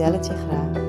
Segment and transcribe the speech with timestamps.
[0.00, 0.88] vertel je graag.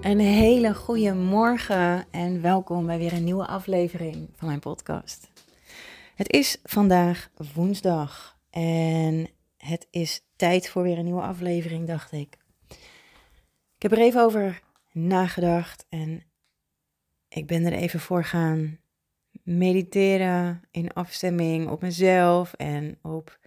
[0.00, 5.30] Een hele goede morgen en welkom bij weer een nieuwe aflevering van mijn podcast.
[6.14, 12.38] Het is vandaag woensdag en het is tijd voor weer een nieuwe aflevering, dacht ik.
[13.76, 16.22] Ik heb er even over nagedacht en
[17.28, 18.78] ik ben er even voor gaan
[19.42, 23.38] mediteren in afstemming op mezelf en op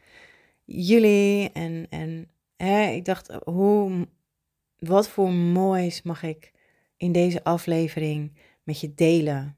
[0.65, 1.51] jullie.
[1.51, 4.07] En, en hè, ik dacht, hoe,
[4.77, 6.51] wat voor moois mag ik
[6.97, 9.57] in deze aflevering met je delen?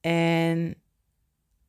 [0.00, 0.74] En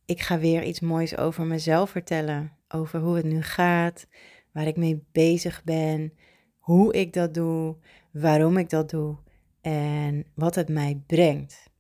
[0.05, 2.52] ik ga weer iets moois over mezelf vertellen.
[2.67, 4.07] Over hoe het nu gaat,
[4.52, 6.13] waar ik mee bezig ben,
[6.57, 7.75] hoe ik dat doe,
[8.11, 9.17] waarom ik dat doe
[9.64, 11.72] en wat het mij brengt.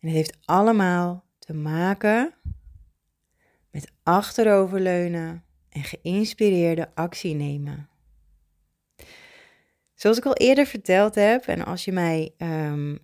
[0.00, 2.34] En het heeft allemaal te maken
[3.70, 7.88] met achteroverleunen en geïnspireerde actie nemen.
[9.94, 12.98] Zoals ik al eerder verteld heb, en als je mij um,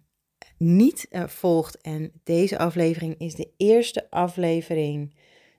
[0.56, 5.14] niet uh, volgt, en deze aflevering is de eerste aflevering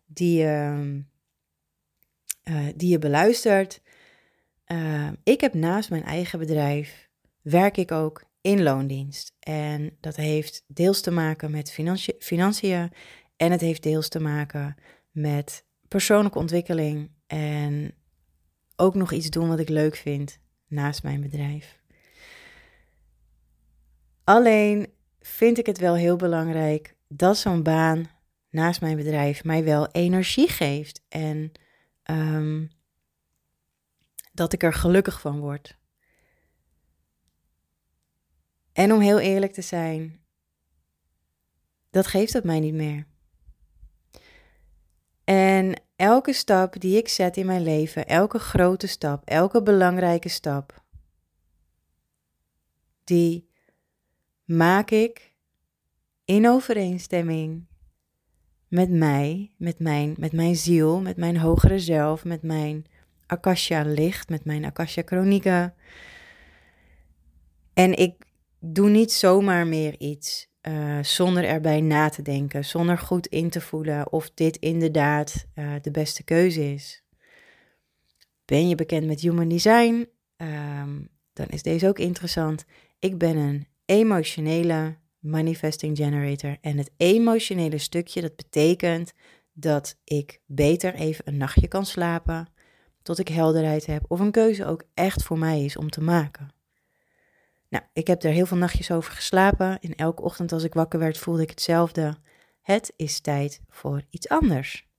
[0.06, 0.80] die, uh,
[2.44, 3.82] uh, die je beluistert.
[5.24, 7.10] ik heb naast mijn eigen bedrijf,
[7.42, 9.36] werk ik ook in loondienst.
[9.40, 11.72] En dat heeft deels te maken met
[12.20, 12.92] financiën
[13.36, 14.76] en het heeft deels te maken
[15.12, 17.96] met persoonlijke ontwikkeling en
[18.76, 21.80] ook nog iets doen wat ik leuk vind naast mijn bedrijf.
[24.24, 28.10] Alleen vind ik het wel heel belangrijk dat zo'n baan
[28.50, 31.52] naast mijn bedrijf mij wel energie geeft en
[32.04, 32.70] um,
[34.34, 35.80] dat ik er gelukkig van word.
[38.74, 40.20] En om heel eerlijk te zijn,
[41.90, 43.06] dat geeft het mij niet meer.
[45.24, 50.84] En elke stap die ik zet in mijn leven, elke grote stap, elke belangrijke stap,
[53.04, 53.50] die
[54.46, 55.34] maak ik
[56.26, 57.66] in overeenstemming
[58.68, 62.86] met mij, met mijn, met mijn ziel, met mijn hogere zelf, met mijn
[63.26, 65.74] Akasha licht, met mijn Akasha chronieken.
[67.74, 68.31] En ik
[68.62, 73.62] doe niet zomaar meer iets uh, zonder erbij na te denken, zonder goed in te
[73.62, 77.04] voelen of dit inderdaad uh, de beste keuze is.
[78.46, 80.08] Ben je bekend met Human Design?
[80.38, 82.66] Um, dan is deze ook interessant.
[83.00, 86.58] Ik ben een emotionele manifesting generator.
[86.62, 89.14] En het emotionele stukje, dat betekent
[89.54, 92.48] dat ik beter even een nachtje kan slapen,
[93.02, 96.61] tot ik helderheid heb of een keuze ook echt voor mij is om te maken.
[97.72, 99.80] Nou, ik heb er heel veel nachtjes over geslapen.
[99.80, 102.18] En elke ochtend als ik wakker werd, voelde ik hetzelfde.
[102.62, 104.90] Het is tijd voor iets anders.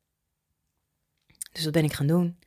[1.52, 2.38] Dus wat ben ik gaan doen?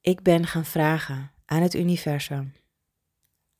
[0.00, 2.54] Ik ben gaan vragen aan het universum.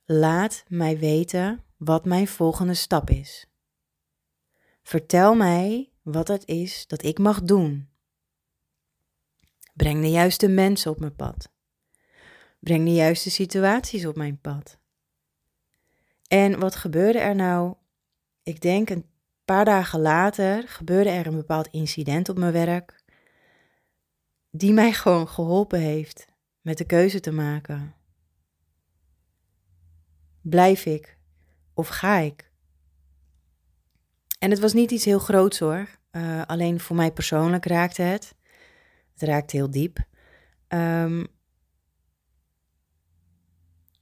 [0.05, 3.47] Laat mij weten wat mijn volgende stap is.
[4.83, 7.89] Vertel mij wat het is dat ik mag doen.
[9.75, 11.51] Breng de juiste mensen op mijn pad.
[12.60, 14.78] Breng de juiste situaties op mijn pad.
[16.26, 17.75] En wat gebeurde er nou?
[18.43, 19.06] Ik denk een
[19.44, 23.04] paar dagen later gebeurde er een bepaald incident op mijn werk,
[24.50, 26.26] die mij gewoon geholpen heeft
[26.60, 27.94] met de keuze te maken.
[30.41, 31.19] Blijf ik
[31.74, 32.51] of ga ik?
[34.39, 35.89] En het was niet iets heel groots hoor.
[36.13, 38.34] Uh, alleen voor mij persoonlijk raakte het.
[39.13, 39.98] Het raakte heel diep.
[40.68, 41.27] Um,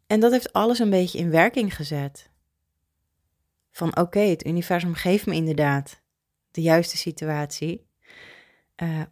[0.08, 2.31] en dat heeft alles een beetje in werking gezet.
[3.70, 6.02] Van oké, het universum geeft me inderdaad
[6.50, 7.87] de juiste situatie
[8.76, 9.02] uh,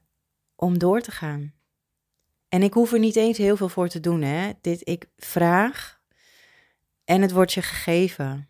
[0.55, 1.55] om door te gaan.
[2.49, 4.23] En ik hoef er niet eens heel veel voor te doen.
[4.23, 4.53] Hè?
[4.61, 6.01] Dit, ik vraag
[7.05, 8.49] en het wordt je gegeven.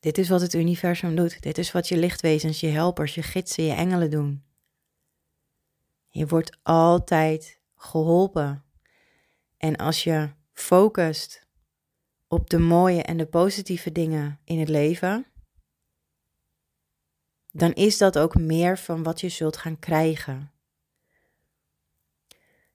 [0.00, 1.42] Dit is wat het universum doet.
[1.42, 4.44] Dit is wat je lichtwezens, je helpers, je gidsen, je engelen doen.
[6.08, 8.64] Je wordt altijd geholpen.
[9.56, 10.30] En als je
[10.60, 11.46] focust
[12.28, 15.26] op de mooie en de positieve dingen in het leven,
[17.50, 20.52] dan is dat ook meer van wat je zult gaan krijgen.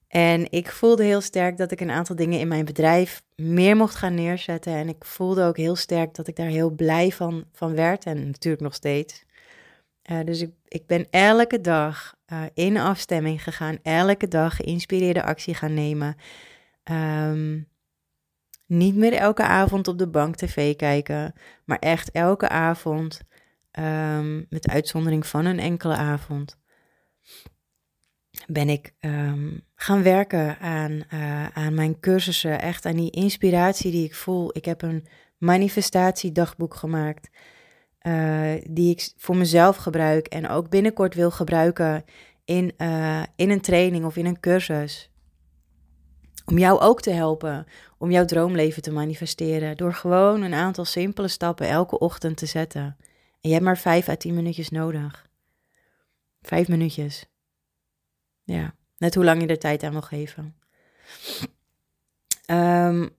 [0.07, 3.95] En ik voelde heel sterk dat ik een aantal dingen in mijn bedrijf meer mocht
[3.95, 4.73] gaan neerzetten.
[4.73, 8.05] En ik voelde ook heel sterk dat ik daar heel blij van, van werd.
[8.05, 9.23] En natuurlijk nog steeds.
[10.11, 13.77] Uh, dus ik, ik ben elke dag uh, in afstemming gegaan.
[13.83, 16.15] Elke dag geïnspireerde actie gaan nemen.
[16.91, 17.67] Um,
[18.65, 21.33] niet meer elke avond op de bank tv kijken.
[21.65, 23.21] Maar echt elke avond.
[23.79, 26.57] Um, met uitzondering van een enkele avond
[28.47, 34.05] ben ik um, gaan werken aan, uh, aan mijn cursussen, echt aan die inspiratie die
[34.05, 34.49] ik voel.
[34.57, 35.07] Ik heb een
[35.37, 37.29] manifestatiedagboek gemaakt,
[38.01, 42.03] uh, die ik voor mezelf gebruik en ook binnenkort wil gebruiken
[42.45, 45.09] in, uh, in een training of in een cursus.
[46.45, 47.65] Om jou ook te helpen
[48.05, 49.77] om jouw droomleven te manifesteren.
[49.77, 52.97] Door gewoon een aantal simpele stappen elke ochtend te zetten.
[53.41, 55.29] En je hebt maar vijf à tien minuutjes nodig.
[56.41, 57.25] Vijf minuutjes.
[58.43, 60.55] Ja, net hoe lang je er tijd aan wil geven.
[62.47, 63.15] Um,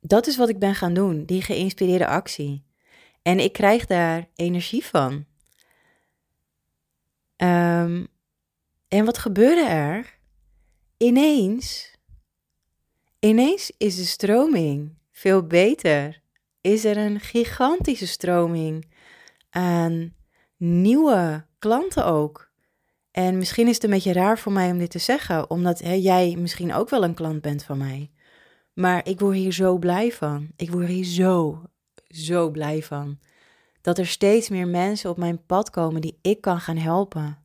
[0.00, 2.64] dat is wat ik ben gaan doen, die geïnspireerde actie.
[3.22, 5.12] En ik krijg daar energie van.
[7.36, 8.08] Um,
[8.88, 10.18] en wat gebeurde er?
[11.02, 11.94] Ineens,
[13.18, 16.22] ineens is de stroming veel beter.
[16.60, 18.92] Is er een gigantische stroming
[19.50, 20.14] aan
[20.56, 22.50] nieuwe klanten ook.
[23.10, 25.92] En misschien is het een beetje raar voor mij om dit te zeggen, omdat hè,
[25.92, 28.10] jij misschien ook wel een klant bent van mij.
[28.72, 30.48] Maar ik word hier zo blij van.
[30.56, 31.62] Ik word hier zo,
[32.08, 33.18] zo blij van.
[33.80, 37.38] Dat er steeds meer mensen op mijn pad komen die ik kan gaan helpen.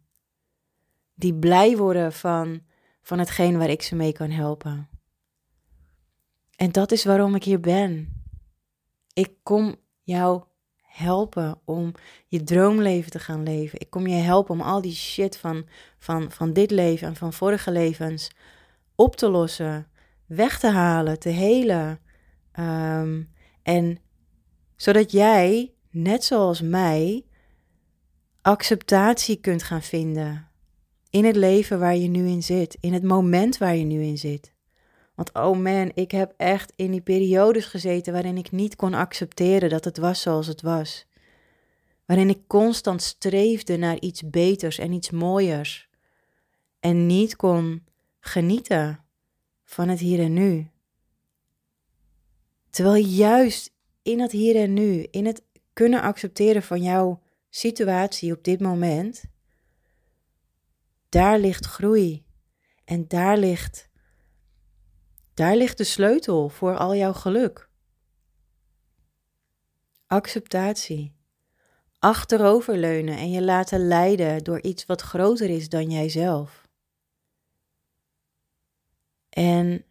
[1.14, 2.62] Die blij worden van,
[3.06, 4.90] van hetgeen waar ik ze mee kan helpen.
[6.56, 8.24] En dat is waarom ik hier ben.
[9.14, 10.44] Ik kom jou
[10.82, 11.92] helpen om
[12.28, 13.80] je droomleven te gaan leven.
[13.80, 15.66] Ik kom je helpen om al die shit van,
[15.98, 18.32] van, van dit leven en van vorige levens
[18.96, 19.88] op te lossen,
[20.26, 22.00] weg te halen, te helen.
[22.52, 23.24] Ehm,
[23.64, 24.00] en
[24.76, 27.26] zodat jij, net zoals mij,
[28.42, 30.50] acceptatie kunt gaan vinden
[31.16, 34.18] in het leven waar je nu in zit, in het moment waar je nu in
[34.18, 34.54] zit.
[35.14, 39.70] Want oh man, ik heb echt in die periodes gezeten waarin ik niet kon accepteren
[39.70, 41.08] dat het was zoals het was.
[42.06, 45.90] Waarin ik constant streefde naar iets beters en iets mooiers.
[46.80, 47.84] En niet kon
[48.20, 49.04] genieten
[49.64, 50.70] van het hier en nu.
[52.70, 58.44] Terwijl juist in het hier en nu, in het kunnen accepteren van jouw situatie op
[58.44, 59.24] dit moment,
[61.16, 62.26] daar ligt groei.
[62.86, 63.90] En daar ligt
[65.34, 67.70] daar ligt de sleutel voor al jouw geluk.
[70.08, 71.16] Acceptatie.
[72.00, 76.68] Achteroverleunen en je laten leiden door iets wat groter is dan jijzelf.
[79.30, 79.86] En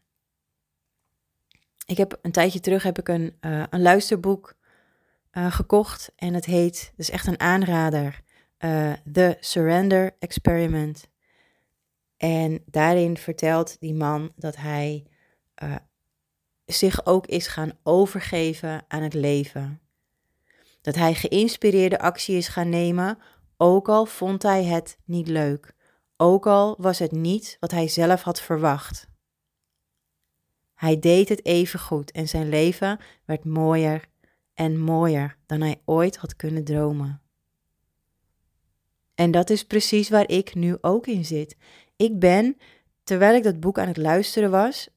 [1.86, 4.54] ik heb een tijdje terug heb ik een, uh, een luisterboek
[5.32, 8.20] uh, gekocht en het heet, is echt een aanrader,
[8.58, 11.12] uh, The Surrender Experiment.
[12.24, 15.06] En daarin vertelt die man dat hij
[15.62, 15.76] uh,
[16.64, 19.80] zich ook is gaan overgeven aan het leven.
[20.80, 23.18] Dat hij geïnspireerde actie is gaan nemen,
[23.56, 25.74] ook al vond hij het niet leuk,
[26.16, 29.08] ook al was het niet wat hij zelf had verwacht.
[30.74, 34.04] Hij deed het even goed en zijn leven werd mooier
[34.54, 37.22] en mooier dan hij ooit had kunnen dromen.
[39.14, 41.56] En dat is precies waar ik nu ook in zit.
[41.96, 42.56] Ik ben,
[43.04, 44.88] terwijl ik dat boek aan het luisteren was,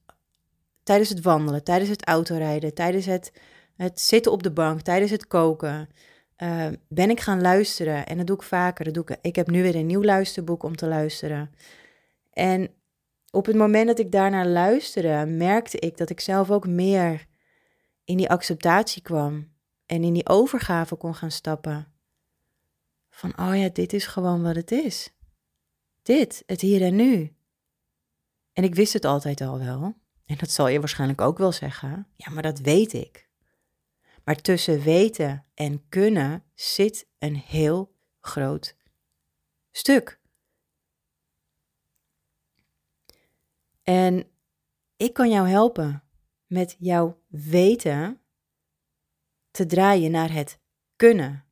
[0.82, 3.32] tijdens het wandelen, tijdens het autorijden, tijdens het,
[3.76, 5.88] het zitten op de bank, tijdens het koken,
[6.38, 8.06] uh, ben ik gaan luisteren.
[8.06, 8.84] En dat doe ik vaker.
[8.84, 11.50] Dat doe ik, ik heb nu weer een nieuw luisterboek om te luisteren.
[12.32, 12.70] En
[13.30, 17.26] op het moment dat ik daarnaar luisterde, merkte ik dat ik zelf ook meer
[18.04, 19.52] in die acceptatie kwam
[19.86, 21.92] en in die overgave kon gaan stappen.
[23.10, 25.12] Van, oh ja, dit is gewoon wat het is.
[26.08, 27.36] Dit, het hier en nu.
[28.52, 29.94] En ik wist het altijd al wel.
[30.24, 32.08] En dat zal je waarschijnlijk ook wel zeggen.
[32.16, 33.28] Ja, maar dat weet ik.
[34.24, 38.76] Maar tussen weten en kunnen zit een heel groot
[39.70, 40.20] stuk.
[43.82, 44.30] En
[44.96, 46.02] ik kan jou helpen
[46.46, 48.20] met jouw weten
[49.50, 50.60] te draaien naar het
[50.96, 51.47] kunnen.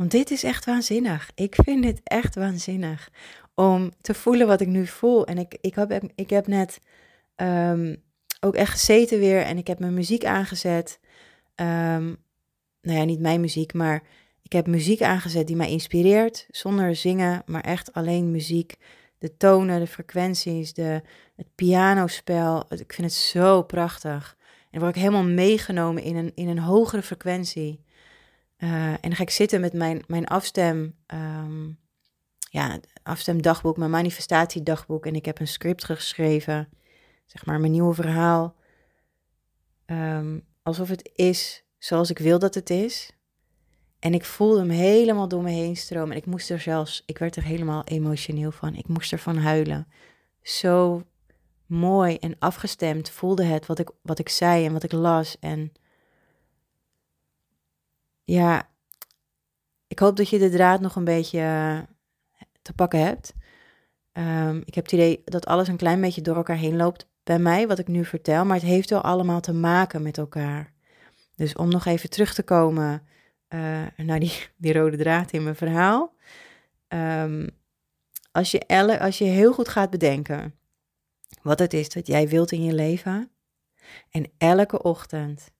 [0.00, 1.30] Want dit is echt waanzinnig.
[1.34, 3.10] Ik vind dit echt waanzinnig.
[3.54, 5.26] om te voelen wat ik nu voel.
[5.26, 6.80] En ik, ik, heb, ik heb net
[7.34, 7.96] ehm,
[8.40, 11.00] ook echt gezeten weer en ik heb mijn muziek aangezet.
[11.56, 12.16] Um,
[12.82, 14.02] nou ja, niet mijn muziek, maar
[14.42, 18.74] ik heb muziek aangezet die mij inspireert, zonder zingen, maar echt alleen muziek.
[19.18, 21.02] De tonen, de frequenties, de,
[21.36, 22.64] het pianospel.
[22.68, 24.36] Ik vind het zo prachtig.
[24.38, 27.80] En dan word ik helemaal meegenomen in een, in een hogere frequentie.
[28.62, 31.78] Uh, en dan ga ik zitten met mijn, mijn afstem, um,
[32.50, 35.06] ja, afstemdagboek, mijn manifestatiedagboek.
[35.06, 36.68] En ik heb een script geschreven,
[37.26, 38.56] zeg maar mijn nieuwe verhaal.
[39.86, 43.12] Um, alsof het is zoals ik wil dat het is.
[43.98, 46.10] En ik voelde hem helemaal door me heen stromen.
[46.10, 48.74] En ik moest er zelfs, ik werd er helemaal emotioneel van.
[48.74, 49.86] Ik moest ervan huilen.
[50.42, 51.02] Zo
[51.66, 55.38] mooi en afgestemd voelde het wat ik, wat ik zei en wat ik las.
[55.38, 55.72] En
[58.30, 58.68] ja,
[59.86, 61.78] ik hoop dat je de draad nog een beetje eh,
[62.62, 63.34] te pakken hebt.
[64.12, 67.38] Um, ik heb het idee dat alles een klein beetje door elkaar heen loopt bij
[67.38, 68.44] mij, wat ik nu vertel.
[68.44, 70.72] Maar het heeft wel allemaal te maken met elkaar.
[71.36, 73.02] Dus om nog even terug te komen
[73.48, 76.14] uh, naar die, die rode draad in mijn verhaal.
[76.88, 77.48] Um,
[78.32, 80.54] als, je elle, als je heel goed gaat bedenken
[81.42, 83.30] wat het is dat jij wilt in je leven.
[84.10, 85.52] En elke ochtend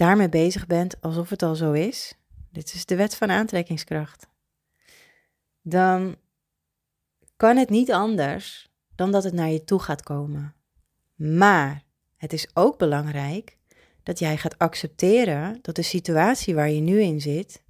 [0.00, 2.14] daarmee bezig bent alsof het al zo is.
[2.50, 4.26] Dit is de wet van aantrekkingskracht.
[5.62, 6.16] Dan
[7.36, 10.54] kan het niet anders dan dat het naar je toe gaat komen.
[11.14, 11.82] Maar
[12.16, 13.58] het is ook belangrijk
[14.02, 17.62] dat jij gaat accepteren dat de situatie waar je nu in zit,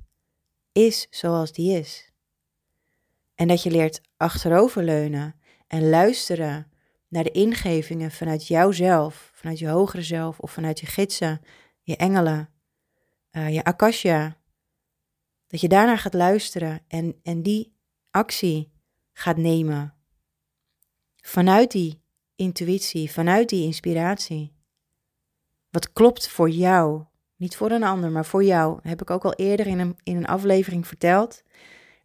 [0.73, 2.13] is zoals die is.
[3.35, 5.35] En dat je leert achteroverleunen
[5.67, 6.71] en luisteren
[7.09, 11.41] naar de ingevingen vanuit jouzelf, vanuit je hogere zelf of vanuit je gidsen,
[11.91, 12.49] je engelen,
[13.33, 14.39] uh, je akasha.
[15.47, 17.77] Dat je daarnaar gaat luisteren en, en die
[18.11, 18.73] actie
[19.13, 19.95] gaat nemen.
[21.17, 22.03] Vanuit die
[22.37, 24.55] intuïtie, vanuit die inspiratie.
[25.71, 27.05] Wat klopt voor jou?
[27.37, 28.75] Niet voor een ander, maar voor jou.
[28.75, 31.43] Dat heb ik ook al eerder in een, in een aflevering verteld.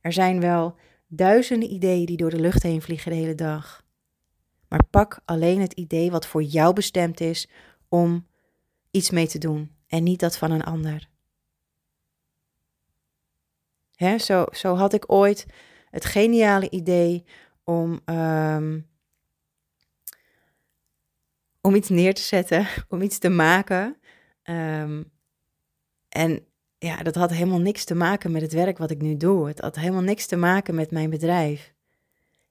[0.02, 0.76] Er zijn wel
[1.08, 3.84] duizenden ideeën die door de lucht heen vliegen de hele dag.
[4.68, 7.50] Maar pak alleen het idee wat voor jou bestemd is
[7.90, 8.28] om
[8.92, 11.10] iets mee te doen en niet dat van een ander.
[13.96, 15.46] Hè, zo, zo had ik ooit
[15.90, 17.26] het geniale idee
[17.64, 18.88] om um,
[21.62, 23.98] om iets neer te zetten, om iets te maken.
[24.44, 25.04] Ehm,
[26.10, 26.46] en
[26.78, 29.48] ja, dat had helemaal niks te maken met het werk wat ik nu doe.
[29.48, 31.74] Het had helemaal niks te maken met mijn bedrijf.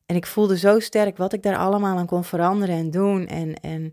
[0.07, 3.27] En ik voelde zo sterk wat ik daar allemaal aan kon veranderen en doen.
[3.27, 3.93] En, en,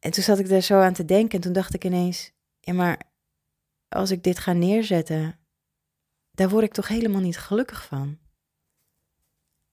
[0.00, 1.34] en toen zat ik daar zo aan te denken.
[1.34, 3.00] En toen dacht ik ineens: ja, maar
[3.88, 5.38] als ik dit ga neerzetten,
[6.30, 8.18] daar word ik toch helemaal niet gelukkig van.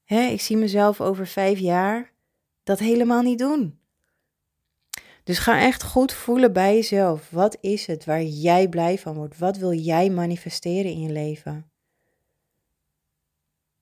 [0.04, 2.14] Hè, ik zie mezelf over vijf jaar
[2.64, 3.80] dat helemaal niet doen.
[5.24, 7.30] Dus ga echt goed voelen bij jezelf.
[7.30, 9.38] Wat is het waar jij blij van wordt?
[9.38, 11.72] Wat wil jij manifesteren in je leven?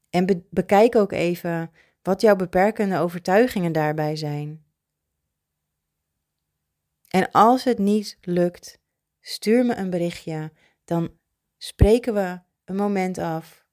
[0.10, 1.72] En bekijk ook even
[2.02, 4.65] wat jouw beperkende overtuigingen daarbij zijn.
[7.16, 8.80] En als het niet lukt,
[9.22, 10.52] stuur me een berichtje.
[10.86, 11.12] Dan
[11.58, 13.66] spreken we een moment af.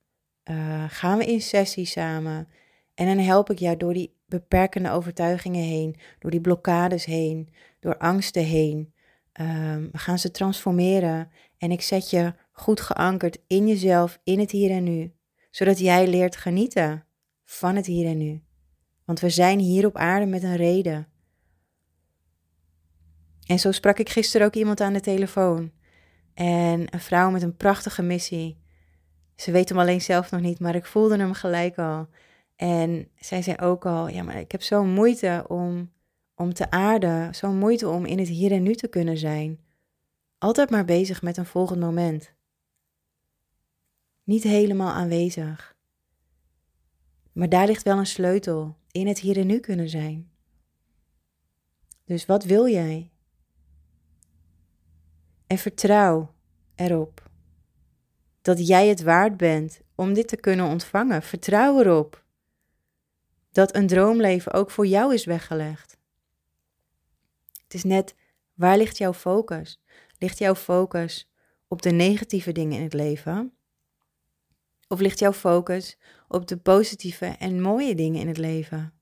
[0.51, 2.49] Uh, gaan we in sessie samen.
[2.95, 7.49] En dan help ik jou door die beperkende overtuigingen heen, door die blokkades heen,
[7.81, 8.95] door angsten heen.
[9.41, 14.51] Um, we gaan ze transformeren en ik zet je goed geankerd in jezelf, in het
[14.51, 15.13] hier en nu,
[15.51, 17.07] zodat jij leert genieten
[17.45, 18.43] van het hier en nu.
[19.05, 21.12] Want we zijn hier op aarde met een reden.
[23.47, 25.73] En zo sprak ik gisteren ook iemand aan de telefoon.
[26.35, 28.61] En een vrouw met een prachtige missie.
[29.37, 32.09] Ze weet hem alleen zelf nog niet, maar ik voelde hem gelijk al.
[32.57, 35.93] En zij zei ook al, ja, maar ik heb zo'n moeite om,
[36.35, 39.61] om te aarden, zo'n moeite om in het hier en nu te kunnen zijn.
[40.39, 42.35] Altijd maar bezig met een volgend moment.
[44.25, 45.77] Niet helemaal aanwezig.
[47.33, 50.31] Maar daar ligt wel een sleutel, in het hier en nu kunnen zijn.
[52.05, 53.12] Dus wat wil jij?
[55.53, 56.35] En vertrouw
[56.75, 57.31] erop
[58.43, 61.23] dat jij het waard bent om dit te kunnen ontvangen.
[61.23, 62.25] Vertrouw erop
[63.51, 65.99] dat een droomleven ook voor jou is weggelegd.
[67.63, 68.15] Het is net,
[68.55, 69.81] waar ligt jouw focus?
[70.19, 71.31] Ligt jouw focus
[71.69, 73.53] op de negatieve dingen in het leven?
[74.89, 78.93] Of ligt jouw focus op de positieve en mooie dingen in het leven?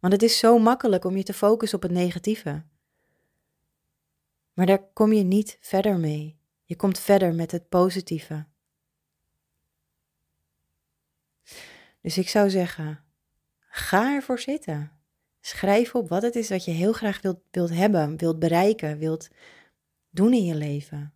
[0.00, 2.64] Want het is zo makkelijk om je te focussen op het negatieve.
[4.58, 6.38] Maar daar kom je niet verder mee.
[6.64, 8.46] Je komt verder met het positieve.
[12.00, 13.04] Dus ik zou zeggen,
[13.58, 14.92] ga ervoor zitten.
[15.40, 19.28] Schrijf op wat het is wat je heel graag wilt, wilt hebben, wilt bereiken, wilt
[20.10, 21.14] doen in je leven.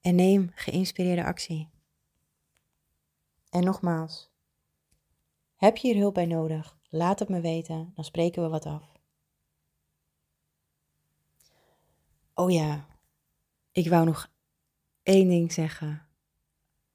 [0.00, 1.70] En neem geïnspireerde actie.
[3.50, 4.30] En nogmaals,
[5.56, 6.78] heb je hier hulp bij nodig?
[6.88, 8.89] Laat het me weten, dan spreken we wat af.
[12.40, 12.86] Oh ja,
[13.72, 14.30] ik wou nog
[15.02, 16.06] één ding zeggen.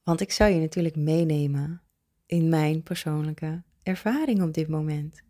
[0.03, 1.81] Want ik zou je natuurlijk meenemen
[2.25, 5.21] in mijn persoonlijke ervaring op dit moment.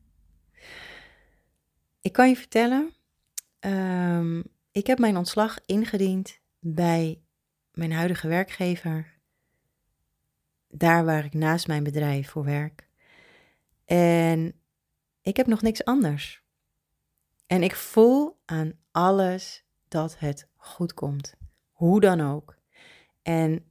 [2.01, 2.93] Ik kan je vertellen,
[3.59, 7.21] um, ik heb mijn ontslag ingediend bij
[7.71, 9.19] mijn huidige werkgever.
[10.67, 12.89] Daar waar ik naast mijn bedrijf voor werk.
[13.85, 14.53] En
[15.21, 16.43] ik heb nog niks anders.
[17.47, 19.64] En ik voel aan alles
[19.95, 21.35] dat het goed komt.
[21.71, 22.57] Hoe dan ook.
[23.21, 23.65] En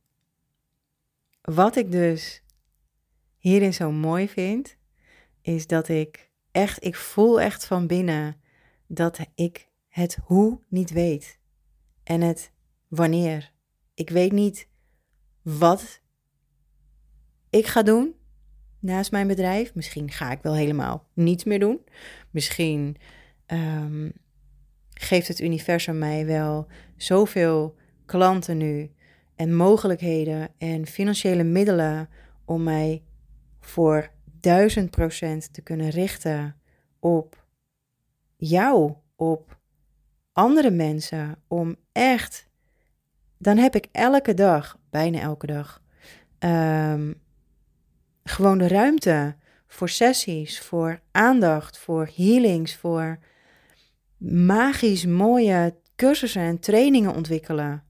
[1.42, 2.42] wat ik dus
[3.36, 4.76] hierin zo mooi vind,
[5.40, 8.40] is dat ik echt, ik voel echt van binnen
[8.86, 11.38] dat ik het hoe niet weet.
[12.02, 12.52] En het
[12.88, 13.52] wanneer.
[13.94, 14.68] Ik weet niet
[15.42, 16.00] wat
[17.50, 18.14] ik ga doen
[18.78, 19.74] naast mijn bedrijf.
[19.74, 21.84] Misschien ga ik wel helemaal niets meer doen.
[22.30, 22.96] Misschien
[23.46, 24.12] um,
[24.94, 28.90] geeft het universum mij wel zoveel klanten nu
[29.34, 32.08] en mogelijkheden en financiële middelen
[32.44, 33.02] om mij
[33.60, 34.10] voor
[34.40, 36.56] duizend procent te kunnen richten
[37.00, 37.46] op
[38.36, 39.58] jou, op
[40.32, 42.48] andere mensen, om echt,
[43.38, 45.82] dan heb ik elke dag, bijna elke dag,
[46.38, 47.12] ehm,
[48.24, 49.36] gewoon de ruimte
[49.66, 53.18] voor sessies, voor aandacht, voor healings, voor
[54.18, 57.82] magisch mooie cursussen en trainingen ontwikkelen.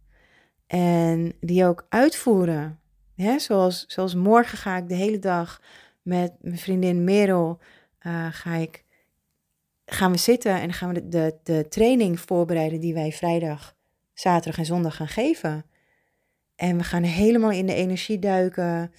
[0.67, 2.79] En die ook uitvoeren.
[3.15, 5.61] Ja, zoals, zoals morgen ga ik de hele dag
[6.03, 7.61] met mijn vriendin Merel
[8.07, 8.85] uh, ga ik,
[9.87, 13.77] gaan we zitten en gaan we de, de, de training voorbereiden die wij vrijdag,
[14.13, 15.65] zaterdag en zondag gaan geven.
[16.57, 18.93] En we gaan helemaal in de energie duiken.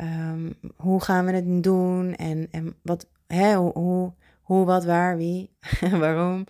[0.00, 2.14] Um, hoe gaan we het doen?
[2.14, 4.12] En, en wat, hè, hoe, hoe,
[4.46, 5.50] hoe, wat, waar, wie,
[6.00, 6.46] waarom.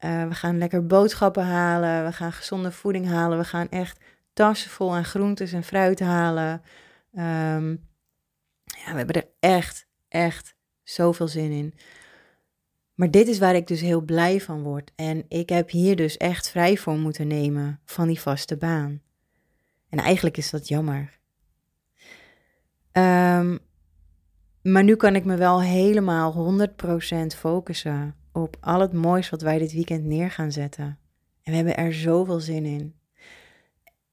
[0.00, 2.04] Uh, we gaan lekker boodschappen halen.
[2.04, 3.38] We gaan gezonde voeding halen.
[3.38, 4.00] We gaan echt
[4.32, 6.62] tassen vol aan groentes en fruit halen.
[7.12, 7.86] Um,
[8.64, 11.74] ja, we hebben er echt, echt zoveel zin in.
[12.94, 14.92] Maar dit is waar ik dus heel blij van word.
[14.96, 19.02] En ik heb hier dus echt vrij voor moeten nemen van die vaste baan.
[19.88, 21.18] En eigenlijk is dat jammer.
[22.92, 23.58] Um,
[24.72, 29.58] maar nu kan ik me wel helemaal 100% focussen op al het moois wat wij
[29.58, 30.98] dit weekend neer gaan zetten.
[31.42, 32.94] En we hebben er zoveel zin in.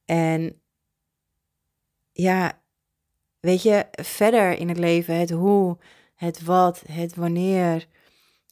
[0.06, 0.62] En
[2.12, 2.62] ja,
[3.40, 5.78] weet je, verder in het leven, het hoe,
[6.16, 7.88] het wat, het wanneer.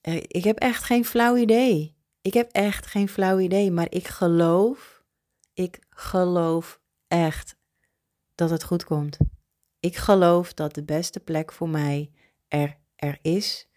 [0.01, 1.95] Eh, ik heb echt geen flauw idee.
[2.21, 5.03] Ik heb echt geen flauw idee, maar ik geloof,
[5.53, 7.55] ik geloof echt
[8.35, 9.17] dat het goed komt.
[9.83, 12.11] Ik geloof dat de beste plek voor mij
[12.47, 13.67] er, er is.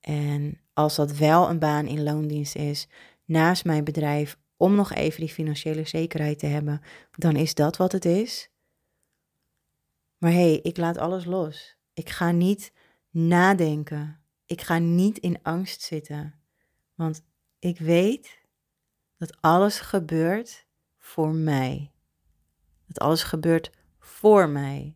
[0.00, 2.88] En als dat wel een baan in loondienst is,
[3.24, 7.92] naast mijn bedrijf, om nog even die financiële zekerheid te hebben, dan is dat wat
[7.92, 8.50] het is.
[10.18, 11.76] Maar hé, hey, ik laat alles los.
[11.92, 12.72] Ik ga niet
[13.10, 14.20] nadenken.
[14.46, 16.34] Ik ga niet in angst zitten.
[16.94, 17.22] Want
[17.58, 18.40] ik weet
[19.16, 20.66] dat alles gebeurt
[20.98, 21.92] voor mij.
[22.86, 24.94] Dat alles gebeurt voor mij.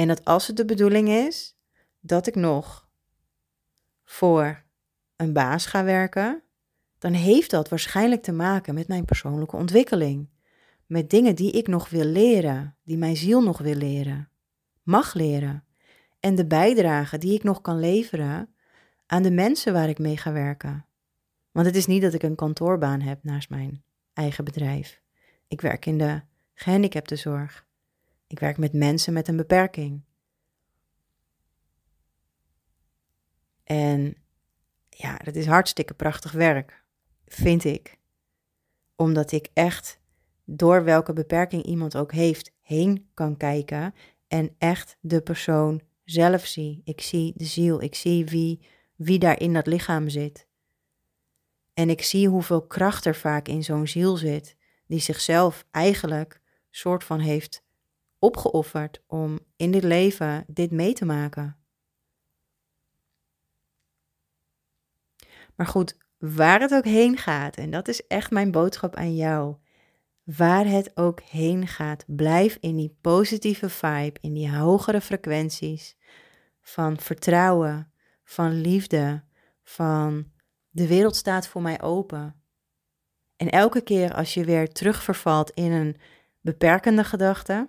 [0.00, 1.56] En dat als het de bedoeling is
[2.00, 2.88] dat ik nog
[4.04, 4.62] voor
[5.16, 6.42] een baas ga werken,
[6.98, 10.28] dan heeft dat waarschijnlijk te maken met mijn persoonlijke ontwikkeling.
[10.86, 14.30] Met dingen die ik nog wil leren, die mijn ziel nog wil leren,
[14.82, 15.64] mag leren.
[16.20, 18.54] En de bijdrage die ik nog kan leveren
[19.06, 20.86] aan de mensen waar ik mee ga werken.
[21.50, 25.00] Want het is niet dat ik een kantoorbaan heb naast mijn eigen bedrijf.
[25.48, 26.20] Ik werk in de
[26.54, 27.68] gehandicaptenzorg.
[28.30, 30.02] Ik werk met mensen met een beperking.
[33.64, 34.16] En
[34.88, 36.84] ja, dat is hartstikke prachtig werk,
[37.26, 37.98] vind ik.
[38.96, 40.00] Omdat ik echt
[40.44, 43.94] door welke beperking iemand ook heeft heen kan kijken
[44.28, 46.80] en echt de persoon zelf zie.
[46.84, 48.60] Ik zie de ziel, ik zie wie,
[48.96, 50.46] wie daar in dat lichaam zit.
[51.74, 56.40] En ik zie hoeveel kracht er vaak in zo'n ziel zit, die zichzelf eigenlijk
[56.70, 57.68] soort van heeft
[58.20, 61.56] opgeofferd om in dit leven dit mee te maken.
[65.54, 69.56] Maar goed, waar het ook heen gaat, en dat is echt mijn boodschap aan jou.
[70.24, 75.96] waar het ook heen gaat, blijf in die positieve vibe, in die hogere frequenties
[76.60, 77.92] van vertrouwen,
[78.24, 79.22] van liefde,
[79.62, 80.30] van
[80.70, 82.42] de wereld staat voor mij open.
[83.36, 85.96] En elke keer als je weer terugvervalt in een
[86.40, 87.68] beperkende gedachte,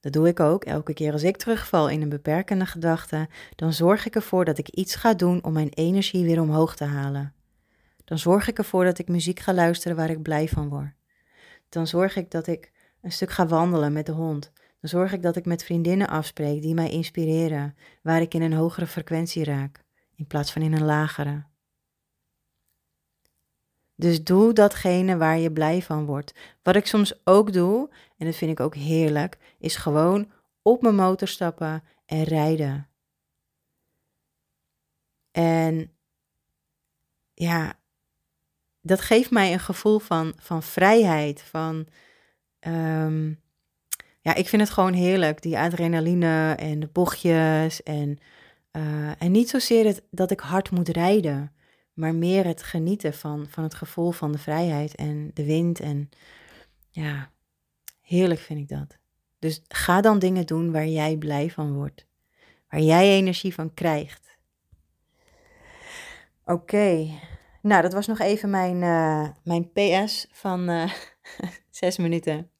[0.00, 0.64] dat doe ik ook.
[0.64, 4.68] Elke keer als ik terugval in een beperkende gedachte, dan zorg ik ervoor dat ik
[4.68, 7.34] iets ga doen om mijn energie weer omhoog te halen.
[8.04, 10.92] Dan zorg ik ervoor dat ik muziek ga luisteren waar ik blij van word.
[11.68, 14.52] Dan zorg ik dat ik een stuk ga wandelen met de hond.
[14.80, 18.52] Dan zorg ik dat ik met vriendinnen afspreek die mij inspireren, waar ik in een
[18.52, 19.84] hogere frequentie raak,
[20.16, 21.44] in plaats van in een lagere.
[23.94, 26.34] Dus doe datgene waar je blij van wordt.
[26.62, 30.30] Wat ik soms ook doe, en dat vind ik ook heerlijk, is gewoon
[30.62, 32.88] op mijn motor stappen en rijden.
[35.30, 35.90] En
[37.34, 37.78] ja,
[38.80, 41.42] dat geeft mij een gevoel van, van vrijheid.
[41.42, 41.86] Van,
[42.60, 43.40] um,
[44.20, 47.82] ja, ik vind het gewoon heerlijk, die adrenaline en de bochtjes.
[47.82, 48.18] En,
[48.72, 51.52] uh, en niet zozeer het, dat ik hard moet rijden
[52.00, 55.80] maar meer het genieten van, van het gevoel van de vrijheid en de wind.
[55.80, 56.10] En
[56.90, 57.30] ja,
[58.10, 58.98] heerlijk vind ik dat.
[59.38, 62.06] Dus ga dan dingen doen waar jij blij van wordt,
[62.68, 64.38] waar jij energie van krijgt.
[66.44, 67.08] Oké,
[67.62, 70.92] nou dat was nog even mijn, uh, mijn PS van uh,
[71.70, 72.50] zes minuten.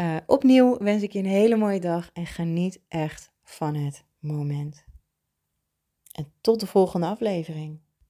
[0.00, 4.84] Uh, opnieuw wens ik je een hele mooie dag en geniet echt van het moment.
[6.12, 7.80] En tot de volgende aflevering.